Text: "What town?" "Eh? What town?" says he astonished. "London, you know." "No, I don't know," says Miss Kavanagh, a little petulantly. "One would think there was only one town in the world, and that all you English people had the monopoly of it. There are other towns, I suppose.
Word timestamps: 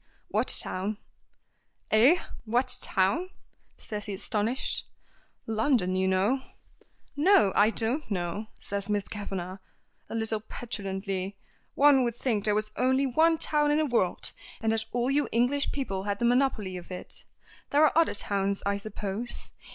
"What 0.29 0.47
town?" 0.47 0.97
"Eh? 1.91 2.17
What 2.45 2.77
town?" 2.81 3.29
says 3.77 4.05
he 4.05 4.15
astonished. 4.15 4.87
"London, 5.45 5.95
you 5.95 6.07
know." 6.07 6.41
"No, 7.15 7.53
I 7.55 7.69
don't 7.69 8.09
know," 8.09 8.47
says 8.57 8.89
Miss 8.89 9.07
Kavanagh, 9.07 9.57
a 10.09 10.15
little 10.15 10.39
petulantly. 10.39 11.37
"One 11.75 12.03
would 12.03 12.15
think 12.15 12.45
there 12.45 12.55
was 12.55 12.71
only 12.77 13.05
one 13.05 13.37
town 13.37 13.69
in 13.69 13.77
the 13.77 13.85
world, 13.85 14.31
and 14.59 14.71
that 14.71 14.85
all 14.91 15.11
you 15.11 15.29
English 15.31 15.71
people 15.71 16.05
had 16.05 16.17
the 16.17 16.25
monopoly 16.25 16.77
of 16.77 16.89
it. 16.89 17.23
There 17.69 17.85
are 17.85 17.95
other 17.95 18.15
towns, 18.15 18.63
I 18.65 18.77
suppose. 18.77 19.51